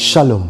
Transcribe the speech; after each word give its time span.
Shalom. 0.00 0.44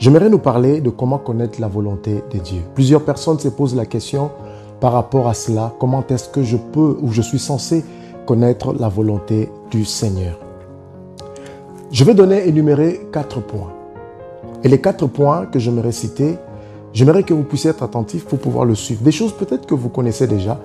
J'aimerais 0.00 0.28
nous 0.28 0.40
parler 0.40 0.80
de 0.80 0.90
comment 0.90 1.18
connaître 1.18 1.60
la 1.60 1.68
volonté 1.68 2.24
de 2.32 2.38
Dieu. 2.40 2.62
Plusieurs 2.74 3.04
personnes 3.04 3.38
se 3.38 3.46
posent 3.46 3.76
la 3.76 3.86
question 3.86 4.32
par 4.80 4.92
rapport 4.92 5.28
à 5.28 5.34
cela. 5.34 5.72
Comment 5.78 6.04
est-ce 6.08 6.28
que 6.28 6.42
je 6.42 6.56
peux 6.56 6.96
ou 7.00 7.12
je 7.12 7.22
suis 7.22 7.38
censé 7.38 7.84
connaître 8.26 8.72
la 8.72 8.88
volonté 8.88 9.48
du 9.70 9.84
Seigneur? 9.84 10.36
Je 11.92 12.02
vais 12.02 12.12
donner, 12.12 12.48
énumérer 12.48 13.06
quatre 13.12 13.40
points. 13.40 13.70
Et 14.64 14.68
les 14.68 14.80
quatre 14.80 15.06
points 15.06 15.46
que 15.46 15.60
j'aimerais 15.60 15.92
citer, 15.92 16.36
j'aimerais 16.92 17.22
que 17.22 17.32
vous 17.32 17.44
puissiez 17.44 17.70
être 17.70 17.84
attentifs 17.84 18.24
pour 18.24 18.40
pouvoir 18.40 18.64
le 18.64 18.74
suivre. 18.74 19.04
Des 19.04 19.12
choses 19.12 19.32
peut-être 19.32 19.64
que 19.64 19.76
vous 19.76 19.90
connaissez 19.90 20.26
déjà, 20.26 20.58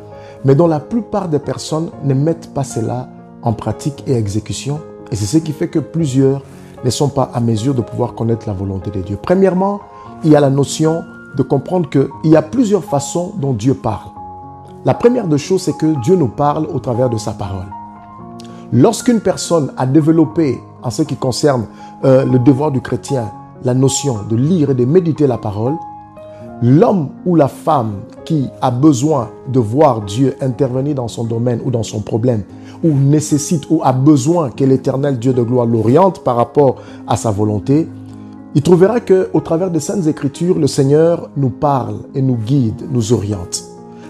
mais 0.43 0.55
dont 0.55 0.65
la 0.65 0.79
plupart 0.79 1.29
des 1.29 1.37
personnes 1.37 1.91
ne 2.03 2.15
mettent 2.15 2.51
pas 2.51 2.63
cela 2.63 3.09
en 3.43 3.53
pratique 3.53 4.03
et 4.07 4.13
exécution. 4.13 4.79
Et 5.11 5.15
c'est 5.15 5.27
ce 5.27 5.37
qui 5.37 5.51
fait 5.51 5.67
que 5.67 5.77
plusieurs 5.77 6.41
ne 6.85 6.89
sont 6.91 7.09
pas 7.09 7.31
à 7.33 7.39
mesure 7.39 7.73
de 7.73 7.81
pouvoir 7.81 8.13
connaître 8.13 8.47
la 8.47 8.53
volonté 8.53 8.91
de 8.91 9.01
Dieu. 9.01 9.17
Premièrement, 9.21 9.81
il 10.23 10.31
y 10.31 10.35
a 10.35 10.39
la 10.39 10.51
notion 10.51 11.03
de 11.35 11.41
comprendre 11.41 11.89
qu'il 11.89 12.07
y 12.31 12.35
a 12.35 12.43
plusieurs 12.43 12.83
façons 12.83 13.33
dont 13.37 13.53
Dieu 13.53 13.73
parle. 13.73 14.11
La 14.85 14.93
première 14.93 15.27
de 15.27 15.35
choses, 15.35 15.63
c'est 15.63 15.75
que 15.75 15.99
Dieu 16.03 16.15
nous 16.15 16.27
parle 16.27 16.67
au 16.67 16.79
travers 16.79 17.09
de 17.09 17.17
sa 17.17 17.31
parole. 17.31 17.65
Lorsqu'une 18.71 19.19
personne 19.19 19.71
a 19.77 19.87
développé, 19.87 20.61
en 20.83 20.91
ce 20.91 21.01
qui 21.01 21.15
concerne 21.15 21.65
euh, 22.03 22.23
le 22.23 22.37
devoir 22.37 22.71
du 22.71 22.81
chrétien, 22.81 23.31
la 23.63 23.73
notion 23.73 24.19
de 24.29 24.35
lire 24.35 24.69
et 24.69 24.75
de 24.75 24.85
méditer 24.85 25.25
la 25.25 25.39
parole, 25.39 25.75
l'homme 26.61 27.09
ou 27.25 27.35
la 27.35 27.47
femme 27.47 28.01
qui 28.25 28.47
a 28.61 28.69
besoin 28.69 29.29
de 29.47 29.59
voir 29.59 30.01
Dieu 30.01 30.35
intervenir 30.39 30.95
dans 30.95 31.07
son 31.07 31.23
domaine 31.23 31.61
ou 31.65 31.71
dans 31.71 31.83
son 31.83 32.01
problème 32.01 32.43
ou 32.83 32.91
nécessite 32.93 33.69
ou 33.69 33.81
a 33.83 33.91
besoin 33.91 34.49
que 34.49 34.63
l'éternel 34.63 35.19
Dieu 35.19 35.33
de 35.33 35.41
gloire 35.41 35.65
l'oriente 35.65 36.23
par 36.23 36.35
rapport 36.35 36.77
à 37.07 37.15
sa 37.15 37.31
volonté, 37.31 37.87
il 38.55 38.61
trouvera 38.61 38.99
que 38.99 39.29
au 39.33 39.41
travers 39.41 39.69
des 39.69 39.79
saintes 39.79 40.07
écritures, 40.07 40.57
le 40.57 40.67
Seigneur 40.67 41.29
nous 41.35 41.49
parle 41.49 41.97
et 42.13 42.21
nous 42.21 42.37
guide, 42.37 42.83
nous 42.89 43.11
oriente. 43.11 43.63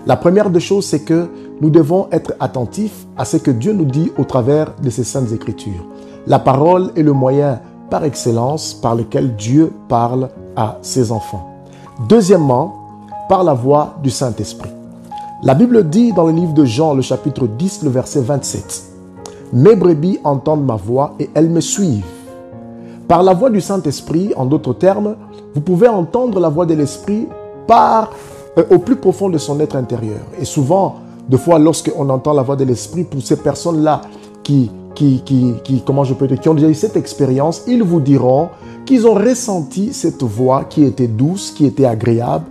La 0.06 0.18
première 0.18 0.52
des 0.52 0.60
choses, 0.60 0.86
c'est 0.86 1.00
que 1.00 1.28
nous 1.62 1.72
devons 1.72 2.08
être 2.12 2.34
attentifs 2.40 3.08
à 3.18 3.26
ce 3.26 3.38
que 3.38 3.50
Dieu 3.50 3.74
nous 3.74 3.86
dit 3.86 4.12
au 4.20 4.24
travers 4.24 4.76
de 4.84 4.90
ces 4.92 5.04
saintes 5.04 5.32
écritures. 5.32 5.88
La 6.28 6.38
parole 6.38 6.92
est 6.96 7.02
le 7.02 7.14
moyen 7.14 7.60
par 7.90 8.04
excellence 8.04 8.74
par 8.74 8.96
lequel 8.96 9.36
Dieu 9.36 9.72
parle 9.88 10.30
à 10.56 10.78
ses 10.82 11.12
enfants. 11.12 11.50
Deuxièmement, 12.08 12.86
par 13.28 13.44
la 13.44 13.54
voix 13.54 13.96
du 14.04 14.12
Saint-Esprit. 14.12 14.75
La 15.46 15.54
Bible 15.54 15.88
dit 15.88 16.12
dans 16.12 16.26
le 16.26 16.32
livre 16.32 16.56
de 16.56 16.66
Jean, 16.66 16.96
le 16.96 17.04
chapitre 17.04 17.46
10, 17.46 17.84
le 17.84 17.92
verset 17.92 18.22
27, 18.22 18.84
Mes 19.54 19.76
brebis 19.76 20.18
entendent 20.24 20.66
ma 20.66 20.76
voix 20.76 21.14
et 21.20 21.30
elles 21.36 21.52
me 21.52 21.62
suivent. 21.62 22.04
Par 23.08 23.22
la 23.22 23.36
voix 23.36 23.52
du 23.52 23.62
Saint-Esprit, 23.62 24.34
en 24.38 24.48
d'autres 24.48 24.74
termes, 24.74 25.16
vous 25.54 25.62
pouvez 25.62 25.88
entendre 25.88 26.40
la 26.40 26.50
voix 26.50 26.66
de 26.66 26.74
l'Esprit 26.74 27.28
par 27.68 28.10
euh, 28.58 28.64
au 28.72 28.80
plus 28.80 28.96
profond 28.96 29.30
de 29.30 29.38
son 29.38 29.60
être 29.60 29.76
intérieur. 29.76 30.18
Et 30.42 30.46
souvent, 30.46 30.96
de 31.30 31.38
fois, 31.38 31.60
lorsqu'on 31.60 32.10
entend 32.10 32.34
la 32.34 32.42
voix 32.42 32.56
de 32.56 32.64
l'Esprit, 32.64 33.04
pour 33.04 33.22
ces 33.22 33.38
personnes-là 33.38 34.02
qui, 34.42 34.72
qui, 34.96 35.22
qui, 35.24 35.54
qui, 35.64 35.84
comment 35.86 36.06
je 36.06 36.16
peux 36.16 36.26
dire, 36.26 36.40
qui 36.40 36.50
ont 36.50 36.56
déjà 36.56 36.70
eu 36.70 36.74
cette 36.74 36.98
expérience, 36.98 37.66
ils 37.68 37.84
vous 37.84 38.00
diront 38.00 38.50
qu'ils 38.84 39.06
ont 39.06 39.14
ressenti 39.14 39.94
cette 39.94 40.24
voix 40.24 40.64
qui 40.64 40.84
était 40.86 41.08
douce, 41.08 41.52
qui 41.52 41.68
était 41.68 41.86
agréable, 41.86 42.46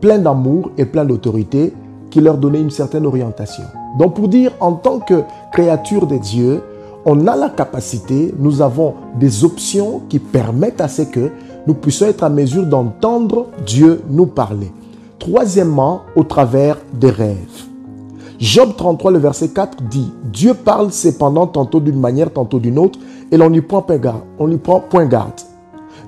plein 0.00 0.20
d'amour 0.20 0.70
et 0.78 0.84
plein 0.84 1.04
d'autorité, 1.04 1.72
qui 2.16 2.22
leur 2.22 2.38
donnait 2.38 2.62
une 2.62 2.70
certaine 2.70 3.04
orientation. 3.04 3.64
Donc 3.98 4.14
pour 4.14 4.28
dire, 4.28 4.50
en 4.58 4.72
tant 4.72 5.00
que 5.00 5.22
créature 5.52 6.06
de 6.06 6.16
Dieu, 6.16 6.62
on 7.04 7.26
a 7.26 7.36
la 7.36 7.50
capacité, 7.50 8.34
nous 8.38 8.62
avons 8.62 8.94
des 9.20 9.44
options 9.44 10.00
qui 10.08 10.18
permettent 10.18 10.80
à 10.80 10.88
ce 10.88 11.02
que 11.02 11.30
nous 11.66 11.74
puissions 11.74 12.06
être 12.06 12.24
à 12.24 12.30
mesure 12.30 12.64
d'entendre 12.64 13.48
Dieu 13.66 14.00
nous 14.08 14.24
parler. 14.24 14.72
Troisièmement, 15.18 16.04
au 16.16 16.22
travers 16.22 16.78
des 16.94 17.10
rêves. 17.10 17.64
Job 18.38 18.70
33, 18.78 19.10
le 19.10 19.18
verset 19.18 19.48
4 19.48 19.82
dit, 19.82 20.10
Dieu 20.32 20.54
parle 20.54 20.92
cependant 20.92 21.46
tantôt 21.46 21.80
d'une 21.80 22.00
manière, 22.00 22.32
tantôt 22.32 22.58
d'une 22.58 22.78
autre, 22.78 22.98
et 23.30 23.36
l'on 23.36 23.50
n'y 23.50 23.60
prend 23.60 23.84
n'y 24.40 24.56
prend 24.56 24.80
point 24.80 25.04
garde. 25.04 25.32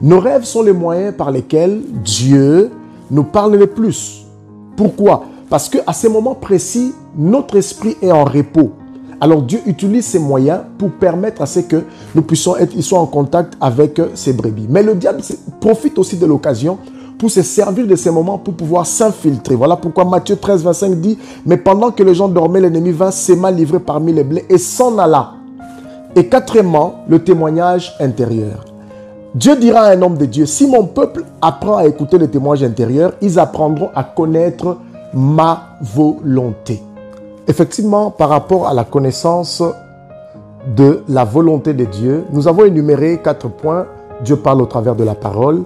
Nos 0.01 0.21
rêves 0.21 0.45
sont 0.45 0.63
les 0.63 0.73
moyens 0.73 1.15
par 1.15 1.31
lesquels 1.31 1.83
Dieu 2.03 2.71
nous 3.11 3.25
parle 3.25 3.57
le 3.57 3.67
plus. 3.67 4.25
Pourquoi? 4.75 5.25
Parce 5.51 5.69
qu'à 5.69 5.93
ces 5.93 6.09
moments 6.09 6.35
précis, 6.35 6.93
notre 7.17 7.57
esprit 7.57 7.97
est 8.03 8.13
en 8.13 8.25
repos. 8.25 8.73
Alors 9.21 9.43
Dieu 9.43 9.61
utilise 9.67 10.07
ces 10.07 10.19
moyens 10.19 10.61
pour 10.79 10.91
permettre 10.91 11.43
à 11.43 11.47
ce 11.47 11.61
que 11.61 11.83
nous 12.15 12.23
puissions 12.23 12.57
être 12.57 12.73
ils 12.77 12.95
en 12.95 13.07
contact 13.07 13.55
avec 13.61 14.01
ces 14.15 14.33
brebis. 14.33 14.67
Mais 14.69 14.83
le 14.83 14.95
diable 14.95 15.23
profite 15.61 15.99
aussi 15.99 16.17
de 16.17 16.27
l'occasion 16.27 16.79
pour 17.19 17.31
se 17.31 17.43
servir 17.43 17.87
de 17.87 17.97
ces 17.97 18.13
moments 18.13 18.39
pour 18.39 18.55
pouvoir 18.55 18.87
s'infiltrer. 18.87 19.57
Voilà 19.57 19.75
pourquoi 19.75 20.05
Matthieu 20.05 20.37
13, 20.37 20.63
25 20.63 20.95
dit, 21.01 21.19
mais 21.45 21.57
pendant 21.57 21.91
que 21.91 22.05
les 22.05 22.15
gens 22.15 22.29
dormaient, 22.29 22.61
l'ennemi 22.61 22.93
vint 22.93 23.11
s'aimer 23.11 23.51
livré 23.51 23.81
parmi 23.81 24.13
les 24.13 24.23
blés 24.23 24.45
et 24.49 24.59
s'en 24.59 24.97
alla. 24.99 25.33
Et 26.15 26.29
quatrièmement, 26.29 27.05
le 27.09 27.23
témoignage 27.23 27.93
intérieur. 27.99 28.65
Dieu 29.35 29.57
dira 29.57 29.81
à 29.81 29.91
un 29.91 30.03
homme 30.03 30.17
de 30.17 30.27
Dieu, 30.27 30.47
si 30.47 30.67
mon 30.67 30.85
peuple 30.85 31.25
apprend 31.43 31.77
à 31.77 31.87
écouter 31.87 32.19
le 32.19 32.29
témoignage 32.29 32.69
intérieur, 32.69 33.13
ils 33.21 33.39
apprendront 33.39 33.91
à 33.95 34.05
connaître 34.05 34.79
ma 35.15 35.77
volonté. 35.81 36.83
Effectivement, 37.47 38.11
par 38.11 38.29
rapport 38.29 38.69
à 38.69 38.75
la 38.75 38.85
connaissance 38.85 39.63
de 40.77 41.03
la 41.09 41.25
volonté 41.25 41.73
de 41.73 41.85
Dieu, 41.85 42.25
nous 42.31 42.47
avons 42.47 42.65
énuméré 42.65 43.21
quatre 43.23 43.49
points. 43.49 43.87
Dieu 44.23 44.37
parle 44.37 44.61
au 44.61 44.67
travers 44.67 44.95
de 44.95 45.05
la 45.05 45.15
parole, 45.15 45.63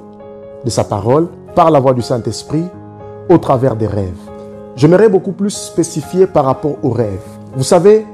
de 0.64 0.70
sa 0.70 0.84
parole, 0.84 1.28
par 1.54 1.70
la 1.70 1.80
voix 1.80 1.94
du 1.94 2.02
Saint-Esprit, 2.02 2.64
au 3.28 3.38
travers 3.38 3.74
des 3.74 3.86
rêves. 3.86 4.12
J'aimerais 4.76 5.08
beaucoup 5.08 5.32
plus 5.32 5.50
spécifier 5.50 6.26
par 6.26 6.44
rapport 6.44 6.76
aux 6.82 6.90
rêves. 6.90 7.26
Vous 7.56 7.64
savez, 7.64 8.06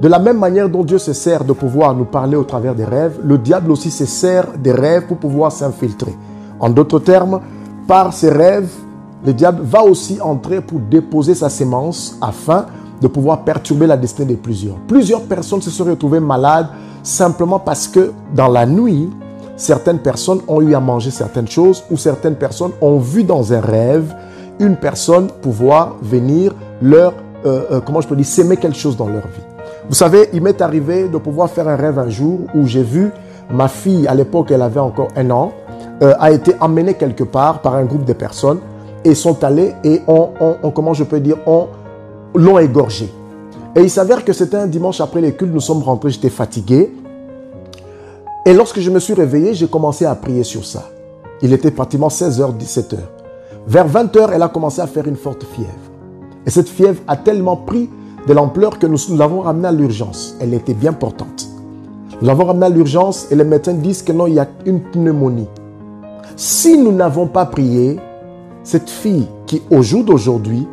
de 0.00 0.08
la 0.08 0.18
même 0.18 0.38
manière 0.38 0.68
dont 0.68 0.84
Dieu 0.84 0.98
se 0.98 1.12
sert 1.12 1.44
de 1.44 1.52
pouvoir 1.52 1.94
nous 1.94 2.04
parler 2.04 2.36
au 2.36 2.44
travers 2.44 2.74
des 2.74 2.84
rêves, 2.84 3.18
le 3.24 3.38
diable 3.38 3.70
aussi 3.70 3.90
se 3.90 4.04
sert 4.04 4.46
des 4.58 4.72
rêves 4.72 5.06
pour 5.06 5.16
pouvoir 5.16 5.52
s'infiltrer. 5.52 6.14
En 6.60 6.68
d'autres 6.68 6.98
termes, 6.98 7.40
par 7.88 8.12
ses 8.12 8.30
rêves, 8.30 8.70
le 9.24 9.32
diable 9.32 9.62
va 9.62 9.82
aussi 9.82 10.20
entrer 10.20 10.60
pour 10.60 10.80
déposer 10.80 11.34
sa 11.34 11.48
sémence 11.48 12.16
afin 12.20 12.66
de 13.00 13.08
pouvoir 13.08 13.44
perturber 13.44 13.86
la 13.86 13.96
destinée 13.96 14.34
de 14.34 14.38
plusieurs. 14.38 14.76
Plusieurs 14.88 15.22
personnes 15.22 15.62
se 15.62 15.70
sont 15.70 15.84
retrouvées 15.84 16.20
malades 16.20 16.68
simplement 17.02 17.58
parce 17.58 17.88
que 17.88 18.12
dans 18.34 18.48
la 18.48 18.66
nuit, 18.66 19.10
certaines 19.56 19.98
personnes 19.98 20.40
ont 20.48 20.60
eu 20.60 20.74
à 20.74 20.80
manger 20.80 21.10
certaines 21.10 21.48
choses 21.48 21.84
ou 21.90 21.96
certaines 21.96 22.36
personnes 22.36 22.72
ont 22.80 22.98
vu 22.98 23.24
dans 23.24 23.52
un 23.52 23.60
rêve 23.60 24.14
une 24.58 24.76
personne 24.76 25.28
pouvoir 25.42 25.96
venir 26.00 26.54
leur, 26.80 27.12
euh, 27.44 27.64
euh, 27.70 27.80
comment 27.80 28.00
je 28.00 28.08
peux 28.08 28.16
dire, 28.16 28.26
s'aimer 28.26 28.56
quelque 28.56 28.78
chose 28.78 28.96
dans 28.96 29.08
leur 29.08 29.26
vie. 29.26 29.44
Vous 29.88 29.94
savez, 29.94 30.30
il 30.32 30.42
m'est 30.42 30.60
arrivé 30.62 31.08
de 31.08 31.18
pouvoir 31.18 31.50
faire 31.50 31.68
un 31.68 31.76
rêve 31.76 31.98
un 31.98 32.08
jour 32.08 32.40
où 32.54 32.66
j'ai 32.66 32.82
vu 32.82 33.10
ma 33.50 33.68
fille, 33.68 34.06
à 34.08 34.14
l'époque 34.14 34.50
elle 34.50 34.62
avait 34.62 34.80
encore 34.80 35.08
un 35.16 35.30
an, 35.30 35.52
euh, 36.02 36.14
a 36.18 36.30
été 36.30 36.54
emmenée 36.60 36.94
quelque 36.94 37.24
part 37.24 37.60
par 37.60 37.74
un 37.74 37.84
groupe 37.84 38.04
de 38.04 38.12
personnes 38.12 38.58
et 39.06 39.14
sont 39.14 39.44
allés 39.44 39.72
et 39.84 40.02
ont, 40.08 40.32
comment 40.74 40.92
je 40.92 41.04
peux 41.04 41.20
dire, 41.20 41.36
l'ont 42.34 42.58
égorgé. 42.58 43.08
Et 43.76 43.82
il 43.82 43.90
s'avère 43.90 44.24
que 44.24 44.32
c'était 44.32 44.56
un 44.56 44.66
dimanche 44.66 45.00
après 45.00 45.20
les 45.20 45.32
cultes, 45.32 45.54
nous 45.54 45.60
sommes 45.60 45.82
rentrés, 45.82 46.10
j'étais 46.10 46.28
fatigué. 46.28 46.92
Et 48.44 48.52
lorsque 48.52 48.80
je 48.80 48.90
me 48.90 48.98
suis 48.98 49.14
réveillé, 49.14 49.54
j'ai 49.54 49.68
commencé 49.68 50.04
à 50.04 50.14
prier 50.16 50.42
sur 50.42 50.64
ça. 50.64 50.90
Il 51.40 51.52
était 51.52 51.70
pratiquement 51.70 52.08
16h, 52.08 52.56
17h. 52.58 52.96
Vers 53.68 53.88
20h, 53.88 54.30
elle 54.32 54.42
a 54.42 54.48
commencé 54.48 54.80
à 54.80 54.88
faire 54.88 55.06
une 55.06 55.16
forte 55.16 55.44
fièvre. 55.44 55.70
Et 56.44 56.50
cette 56.50 56.68
fièvre 56.68 57.00
a 57.06 57.16
tellement 57.16 57.56
pris 57.56 57.88
de 58.26 58.32
l'ampleur 58.32 58.78
que 58.80 58.88
nous, 58.88 58.98
l'avons 59.16 59.42
ramenée 59.42 59.68
à 59.68 59.72
l'urgence. 59.72 60.36
Elle 60.40 60.52
était 60.52 60.74
bien 60.74 60.92
portante. 60.92 61.46
Nous 62.20 62.26
l'avons 62.26 62.46
ramenée 62.46 62.66
à 62.66 62.70
l'urgence 62.70 63.30
et 63.30 63.36
les 63.36 63.44
médecins 63.44 63.74
disent 63.74 64.02
que 64.02 64.12
non, 64.12 64.26
il 64.26 64.34
y 64.34 64.40
a 64.40 64.48
une 64.64 64.80
pneumonie. 64.80 65.48
Si 66.34 66.76
nous 66.76 66.92
n'avons 66.92 67.28
pas 67.28 67.46
prié, 67.46 68.00
cette 68.66 68.90
fille 68.90 69.28
qui, 69.46 69.62
au 69.70 69.80
jour 69.80 70.02
d'aujourd'hui, 70.02 70.66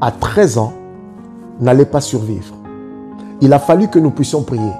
a 0.00 0.10
13 0.10 0.56
ans, 0.56 0.72
n'allait 1.60 1.84
pas 1.84 2.00
survivre. 2.00 2.54
Il 3.42 3.52
a 3.52 3.58
fallu 3.58 3.88
que 3.88 3.98
nous 3.98 4.10
puissions 4.10 4.42
prier. 4.42 4.72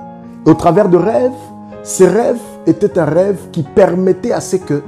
Et 0.46 0.50
au 0.50 0.54
travers 0.54 0.88
de 0.88 0.96
rêves, 0.96 1.30
ces 1.82 2.08
rêves 2.08 2.40
étaient 2.66 2.98
un 2.98 3.04
rêve 3.04 3.36
qui 3.52 3.62
permettait 3.62 4.32
à 4.32 4.40
ce 4.40 4.56
que 4.56 4.82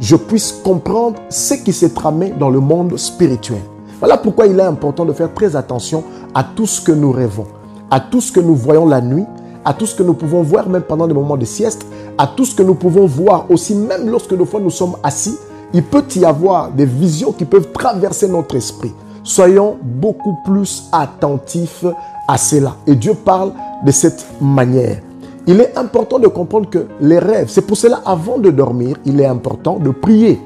je 0.00 0.16
puisse 0.16 0.52
comprendre 0.64 1.20
ce 1.28 1.52
qui 1.52 1.74
s'est 1.74 1.90
tramé 1.90 2.30
dans 2.30 2.48
le 2.48 2.60
monde 2.60 2.96
spirituel. 2.96 3.60
Voilà 3.98 4.16
pourquoi 4.16 4.46
il 4.46 4.58
est 4.58 4.62
important 4.62 5.04
de 5.04 5.12
faire 5.12 5.34
très 5.34 5.54
attention 5.54 6.04
à 6.34 6.42
tout 6.42 6.66
ce 6.66 6.80
que 6.80 6.92
nous 6.92 7.12
rêvons, 7.12 7.46
à 7.90 8.00
tout 8.00 8.22
ce 8.22 8.32
que 8.32 8.40
nous 8.40 8.54
voyons 8.54 8.86
la 8.86 9.02
nuit, 9.02 9.26
à 9.66 9.74
tout 9.74 9.84
ce 9.84 9.94
que 9.94 10.02
nous 10.02 10.14
pouvons 10.14 10.42
voir 10.42 10.66
même 10.70 10.80
pendant 10.80 11.06
les 11.06 11.12
moments 11.12 11.36
de 11.36 11.44
sieste, 11.44 11.84
à 12.16 12.26
tout 12.26 12.46
ce 12.46 12.54
que 12.54 12.62
nous 12.62 12.74
pouvons 12.74 13.04
voir 13.04 13.50
aussi 13.50 13.74
même 13.74 14.08
lorsque 14.08 14.34
des 14.34 14.46
fois 14.46 14.60
nous 14.60 14.70
sommes 14.70 14.96
assis 15.02 15.36
il 15.72 15.82
peut 15.82 16.04
y 16.16 16.24
avoir 16.24 16.70
des 16.70 16.86
visions 16.86 17.32
qui 17.32 17.44
peuvent 17.44 17.72
traverser 17.72 18.28
notre 18.28 18.56
esprit. 18.56 18.92
Soyons 19.22 19.76
beaucoup 19.82 20.36
plus 20.44 20.88
attentifs 20.92 21.84
à 22.26 22.38
cela. 22.38 22.76
Et 22.86 22.94
Dieu 22.94 23.14
parle 23.14 23.52
de 23.84 23.90
cette 23.90 24.26
manière. 24.40 24.98
Il 25.46 25.60
est 25.60 25.76
important 25.76 26.18
de 26.18 26.28
comprendre 26.28 26.68
que 26.68 26.86
les 27.00 27.18
rêves, 27.18 27.48
c'est 27.48 27.62
pour 27.62 27.76
cela, 27.76 28.00
avant 28.04 28.38
de 28.38 28.50
dormir, 28.50 28.96
il 29.04 29.20
est 29.20 29.26
important 29.26 29.78
de 29.78 29.90
prier, 29.90 30.40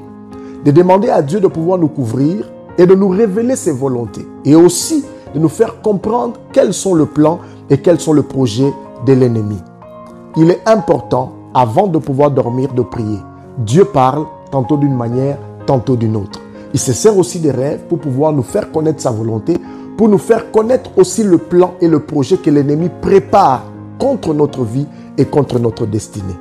de 0.63 0.71
demander 0.71 1.09
à 1.09 1.21
Dieu 1.21 1.39
de 1.39 1.47
pouvoir 1.47 1.77
nous 1.77 1.89
couvrir 1.89 2.49
et 2.77 2.85
de 2.85 2.95
nous 2.95 3.09
révéler 3.09 3.55
ses 3.55 3.71
volontés. 3.71 4.25
Et 4.45 4.55
aussi 4.55 5.03
de 5.33 5.39
nous 5.39 5.49
faire 5.49 5.81
comprendre 5.81 6.35
quels 6.51 6.73
sont 6.73 6.93
le 6.93 7.05
plan 7.05 7.39
et 7.69 7.77
quels 7.79 7.99
sont 7.99 8.13
le 8.13 8.23
projet 8.23 8.71
de 9.05 9.13
l'ennemi. 9.13 9.57
Il 10.37 10.49
est 10.51 10.61
important, 10.65 11.33
avant 11.53 11.87
de 11.87 11.97
pouvoir 11.97 12.31
dormir, 12.31 12.73
de 12.73 12.81
prier. 12.81 13.19
Dieu 13.57 13.85
parle 13.85 14.25
tantôt 14.53 14.77
d'une 14.77 14.95
manière, 14.95 15.39
tantôt 15.65 15.95
d'une 15.95 16.15
autre. 16.15 16.39
Il 16.75 16.79
se 16.79 16.93
sert 16.93 17.17
aussi 17.17 17.39
des 17.39 17.49
rêves 17.49 17.85
pour 17.89 17.97
pouvoir 17.97 18.31
nous 18.31 18.43
faire 18.43 18.71
connaître 18.71 19.01
sa 19.01 19.09
volonté, 19.09 19.57
pour 19.97 20.07
nous 20.07 20.19
faire 20.19 20.51
connaître 20.51 20.91
aussi 20.95 21.23
le 21.23 21.39
plan 21.39 21.73
et 21.81 21.87
le 21.87 21.99
projet 22.01 22.37
que 22.37 22.51
l'ennemi 22.51 22.91
prépare 23.01 23.63
contre 23.97 24.31
notre 24.35 24.63
vie 24.63 24.85
et 25.17 25.25
contre 25.25 25.57
notre 25.57 25.87
destinée. 25.87 26.37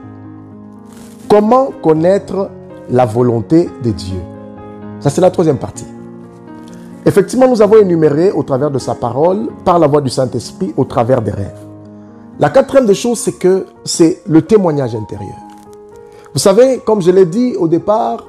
Comment 1.26 1.70
connaître 1.82 2.50
la 2.91 3.06
volonté 3.06 3.70
de 3.82 3.93
Dieu? 3.93 4.20
Ça, 5.00 5.09
c'est 5.09 5.23
la 5.23 5.31
troisième 5.31 5.56
partie. 5.56 5.87
Effectivement, 7.06 7.49
nous 7.49 7.62
avons 7.62 7.79
énuméré 7.79 8.31
au 8.31 8.43
travers 8.43 8.70
de 8.70 8.79
sa 8.79 8.94
parole, 8.94 9.49
par 9.64 9.79
la 9.79 9.87
voix 9.87 10.03
du 10.03 10.11
Saint-Esprit, 10.11 10.75
au 10.76 10.85
travers 10.85 11.23
des 11.23 11.31
rêves. 11.31 11.64
La 12.38 12.50
quatrième 12.50 12.85
des 12.85 12.94
choses, 12.94 13.20
c'est 13.20 13.38
que 13.38 13.64
c'est 13.87 14.20
le 14.26 14.43
témoignage 14.43 14.94
intérieur. 14.94 15.38
Vous 16.32 16.38
savez, 16.38 16.79
comme 16.79 17.02
je 17.02 17.11
l'ai 17.11 17.26
dit 17.26 17.56
au 17.56 17.69
départ, 17.69 18.25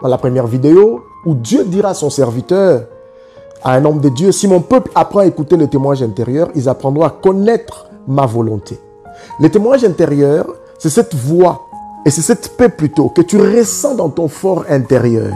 dans 0.00 0.08
la 0.08 0.18
première 0.18 0.46
vidéo, 0.46 1.02
où 1.26 1.34
Dieu 1.34 1.64
dira 1.64 1.90
à 1.90 1.94
son 1.94 2.08
serviteur, 2.08 2.82
à 3.64 3.72
un 3.72 3.84
homme 3.84 4.00
de 4.00 4.08
Dieu, 4.10 4.30
si 4.30 4.46
mon 4.46 4.60
peuple 4.60 4.92
apprend 4.94 5.20
à 5.20 5.26
écouter 5.26 5.56
le 5.56 5.66
témoignage 5.66 6.04
intérieur, 6.04 6.48
ils 6.54 6.68
apprendront 6.68 7.04
à 7.04 7.10
connaître 7.10 7.88
ma 8.06 8.26
volonté. 8.26 8.78
Le 9.40 9.50
témoignage 9.50 9.84
intérieur, 9.84 10.46
c'est 10.78 10.88
cette 10.88 11.16
voix 11.16 11.66
et 12.06 12.10
c'est 12.10 12.22
cette 12.22 12.56
paix 12.56 12.68
plutôt 12.68 13.08
que 13.08 13.22
tu 13.22 13.36
ressens 13.36 13.96
dans 13.96 14.08
ton 14.08 14.28
fort 14.28 14.64
intérieur. 14.68 15.32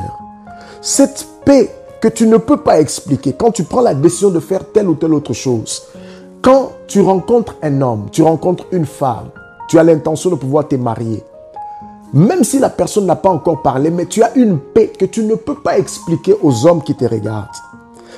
Cette 0.80 1.26
paix 1.44 1.74
que 2.00 2.06
tu 2.06 2.28
ne 2.28 2.36
peux 2.36 2.58
pas 2.58 2.80
expliquer 2.80 3.32
quand 3.32 3.50
tu 3.50 3.64
prends 3.64 3.80
la 3.80 3.94
décision 3.94 4.30
de 4.30 4.38
faire 4.38 4.70
telle 4.72 4.88
ou 4.88 4.94
telle 4.94 5.14
autre 5.14 5.32
chose. 5.32 5.82
Quand 6.40 6.70
tu 6.86 7.00
rencontres 7.00 7.56
un 7.62 7.80
homme, 7.80 8.06
tu 8.12 8.22
rencontres 8.22 8.66
une 8.70 8.86
femme, 8.86 9.30
tu 9.68 9.78
as 9.78 9.82
l'intention 9.82 10.30
de 10.30 10.36
pouvoir 10.36 10.68
te 10.68 10.76
marier. 10.76 11.24
Même 12.12 12.44
si 12.44 12.58
la 12.58 12.68
personne 12.68 13.06
n'a 13.06 13.16
pas 13.16 13.30
encore 13.30 13.62
parlé, 13.62 13.90
mais 13.90 14.06
tu 14.06 14.22
as 14.22 14.36
une 14.36 14.58
paix 14.58 14.92
que 14.98 15.06
tu 15.06 15.24
ne 15.24 15.34
peux 15.34 15.54
pas 15.54 15.78
expliquer 15.78 16.34
aux 16.42 16.66
hommes 16.66 16.82
qui 16.82 16.94
te 16.94 17.04
regardent. 17.04 17.48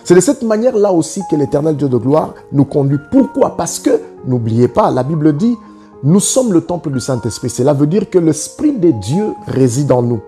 C'est 0.02 0.14
de 0.14 0.20
cette 0.20 0.42
manière-là 0.42 0.92
aussi 0.92 1.22
que 1.30 1.36
l'éternel 1.36 1.76
Dieu 1.76 1.88
de 1.88 1.96
gloire 1.96 2.34
nous 2.52 2.64
conduit. 2.64 2.98
Pourquoi? 3.10 3.56
Parce 3.56 3.78
que, 3.78 4.00
n'oubliez 4.26 4.68
pas, 4.68 4.90
la 4.90 5.02
Bible 5.02 5.36
dit, 5.36 5.56
nous 6.02 6.20
sommes 6.20 6.52
le 6.52 6.60
temple 6.60 6.90
du 6.90 7.00
Saint-Esprit. 7.00 7.48
Cela 7.48 7.72
veut 7.72 7.86
dire 7.86 8.10
que 8.10 8.18
l'Esprit 8.18 8.72
de 8.72 8.90
Dieu 8.90 9.32
réside 9.46 9.92
en 9.92 10.02
nous. 10.02 10.20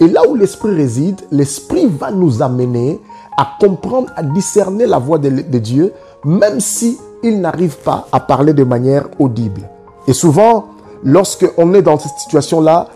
Et 0.00 0.08
là 0.08 0.28
où 0.28 0.34
l'Esprit 0.34 0.74
réside, 0.74 1.20
l'Esprit 1.30 1.86
va 1.86 2.10
nous 2.10 2.42
amener 2.42 3.00
à 3.38 3.48
comprendre, 3.58 4.10
à 4.16 4.22
discerner 4.22 4.86
la 4.86 4.98
voix 4.98 5.18
de, 5.18 5.30
Dieu, 5.58 5.92
même 6.24 6.60
si 6.60 6.98
il 7.22 7.40
n'arrive 7.40 7.78
pas 7.78 8.06
à 8.12 8.20
parler 8.20 8.52
de 8.52 8.64
manière 8.64 9.08
audible. 9.18 9.70
Et 10.06 10.12
souvent, 10.12 10.66
lorsque 11.02 11.50
on 11.56 11.72
est 11.72 11.82
dans 11.82 11.98
cette 11.98 12.18
situation-là, 12.18 12.88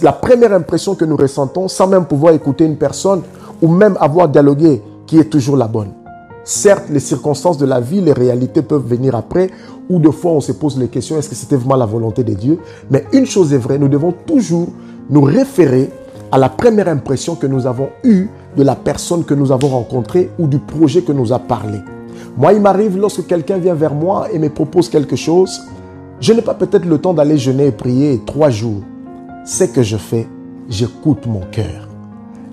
la 0.00 0.12
première 0.12 0.54
impression 0.54 0.94
que 0.94 1.04
nous 1.04 1.16
ressentons, 1.16 1.68
sans 1.68 1.86
même 1.86 2.06
pouvoir 2.06 2.32
écouter 2.32 2.64
une 2.64 2.76
personne 2.76 3.22
ou 3.60 3.68
même 3.68 3.98
avoir 4.00 4.28
dialogué, 4.28 4.82
qui 5.06 5.18
est 5.18 5.24
toujours 5.24 5.56
la 5.56 5.68
bonne. 5.68 5.92
Certes, 6.44 6.86
les 6.90 7.00
circonstances 7.00 7.58
de 7.58 7.66
la 7.66 7.78
vie, 7.78 8.00
les 8.00 8.12
réalités 8.12 8.62
peuvent 8.62 8.86
venir 8.86 9.14
après, 9.14 9.50
ou 9.90 9.98
de 9.98 10.10
fois 10.10 10.32
on 10.32 10.40
se 10.40 10.52
pose 10.52 10.78
les 10.78 10.88
questions, 10.88 11.18
est-ce 11.18 11.28
que 11.28 11.34
c'était 11.34 11.56
vraiment 11.56 11.76
la 11.76 11.86
volonté 11.86 12.24
de 12.24 12.32
Dieu? 12.32 12.58
Mais 12.90 13.04
une 13.12 13.26
chose 13.26 13.52
est 13.52 13.58
vraie, 13.58 13.78
nous 13.78 13.88
devons 13.88 14.12
toujours 14.26 14.68
nous 15.10 15.20
référer 15.20 15.90
à 16.32 16.38
la 16.38 16.48
première 16.48 16.88
impression 16.88 17.34
que 17.34 17.46
nous 17.46 17.66
avons 17.66 17.90
eue 18.02 18.28
de 18.56 18.62
la 18.62 18.74
personne 18.74 19.24
que 19.24 19.34
nous 19.34 19.52
avons 19.52 19.68
rencontrée 19.68 20.30
ou 20.38 20.46
du 20.46 20.58
projet 20.58 21.02
que 21.02 21.12
nous 21.12 21.32
a 21.32 21.38
parlé. 21.38 21.78
Moi, 22.36 22.54
il 22.54 22.60
m'arrive 22.62 22.96
lorsque 22.96 23.26
quelqu'un 23.26 23.58
vient 23.58 23.74
vers 23.74 23.94
moi 23.94 24.28
et 24.32 24.38
me 24.38 24.48
propose 24.48 24.88
quelque 24.88 25.16
chose, 25.16 25.60
je 26.18 26.32
n'ai 26.32 26.42
pas 26.42 26.54
peut-être 26.54 26.86
le 26.86 26.98
temps 26.98 27.12
d'aller 27.12 27.36
jeûner 27.36 27.66
et 27.66 27.72
prier 27.72 28.22
trois 28.24 28.48
jours. 28.48 28.80
Ce 29.44 29.64
que 29.64 29.82
je 29.82 29.96
fais, 29.96 30.28
j'écoute 30.68 31.26
mon 31.26 31.40
cœur. 31.50 31.88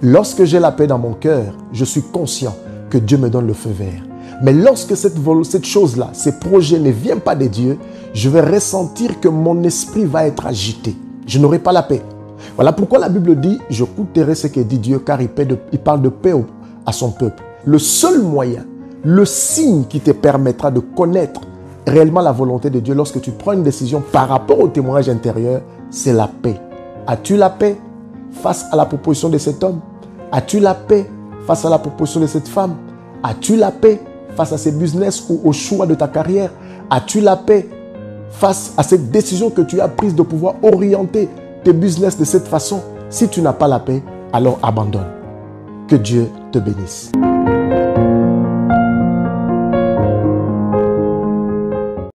Lorsque 0.01 0.43
j'ai 0.45 0.59
la 0.59 0.71
paix 0.71 0.87
dans 0.87 0.97
mon 0.97 1.13
cœur, 1.13 1.53
je 1.71 1.85
suis 1.85 2.01
conscient 2.01 2.55
que 2.89 2.97
Dieu 2.97 3.19
me 3.19 3.29
donne 3.29 3.45
le 3.45 3.53
feu 3.53 3.69
vert. 3.69 4.01
Mais 4.41 4.53
lorsque 4.53 4.97
cette, 4.97 5.65
chose-là, 5.65 6.09
ces 6.13 6.39
projets 6.39 6.79
ne 6.79 6.89
viennent 6.89 7.19
pas 7.19 7.35
de 7.35 7.45
Dieu, 7.45 7.77
je 8.15 8.27
vais 8.27 8.41
ressentir 8.41 9.19
que 9.19 9.27
mon 9.27 9.63
esprit 9.63 10.05
va 10.05 10.25
être 10.25 10.47
agité. 10.47 10.95
Je 11.27 11.37
n'aurai 11.37 11.59
pas 11.59 11.71
la 11.71 11.83
paix. 11.83 12.01
Voilà 12.55 12.71
pourquoi 12.71 12.97
la 12.97 13.09
Bible 13.09 13.39
dit, 13.39 13.59
je 13.69 13.83
coûterai 13.83 14.33
ce 14.33 14.47
que 14.47 14.61
dit 14.61 14.79
Dieu, 14.79 14.97
car 14.97 15.21
il, 15.21 15.29
parle 15.29 16.01
de 16.01 16.09
paix 16.09 16.33
à 16.87 16.91
son 16.91 17.11
peuple. 17.11 17.43
Le 17.65 17.77
seul 17.77 18.23
moyen, 18.23 18.65
le 19.03 19.25
signe 19.25 19.83
qui 19.83 19.99
te 19.99 20.11
permettra 20.11 20.71
de 20.71 20.79
connaître 20.79 21.41
réellement 21.85 22.21
la 22.21 22.31
volonté 22.31 22.71
de 22.71 22.79
Dieu 22.79 22.95
lorsque 22.95 23.21
tu 23.21 23.29
prends 23.29 23.51
une 23.51 23.63
décision 23.63 24.01
par 24.11 24.27
rapport 24.27 24.59
au 24.59 24.69
témoignage 24.69 25.09
intérieur, 25.09 25.61
c'est 25.91 26.13
la 26.13 26.27
paix. 26.27 26.59
As-tu 27.09 27.37
la 27.37 27.49
paix 27.49 27.75
face 28.31 28.67
à 28.71 28.75
la 28.75 28.85
proposition 28.85 29.29
de 29.29 29.39
cet 29.39 29.63
homme? 29.63 29.79
As-tu 30.31 30.59
la 30.59 30.75
paix 30.75 31.09
face 31.47 31.65
à 31.65 31.69
la 31.71 31.79
proposition 31.79 32.19
de 32.19 32.27
cette 32.27 32.47
femme? 32.47 32.75
As-tu 33.23 33.55
la 33.55 33.71
paix 33.71 33.99
face 34.35 34.53
à 34.53 34.59
ces 34.59 34.71
business 34.71 35.25
ou 35.27 35.41
au 35.43 35.51
choix 35.51 35.87
de 35.87 35.95
ta 35.95 36.07
carrière? 36.07 36.51
As-tu 36.91 37.19
la 37.19 37.35
paix 37.35 37.67
face 38.29 38.75
à 38.77 38.83
cette 38.83 39.09
décision 39.09 39.49
que 39.49 39.61
tu 39.61 39.81
as 39.81 39.87
prise 39.87 40.13
de 40.13 40.21
pouvoir 40.21 40.53
orienter 40.61 41.29
tes 41.63 41.73
business 41.73 42.15
de 42.15 42.25
cette 42.25 42.47
façon, 42.47 42.79
si 43.09 43.27
tu 43.27 43.41
n'as 43.41 43.53
pas 43.53 43.67
la 43.67 43.79
paix, 43.79 44.03
alors 44.31 44.59
abandonne. 44.61 45.09
Que 45.87 45.95
Dieu 45.95 46.29
te 46.51 46.59
bénisse. 46.59 47.11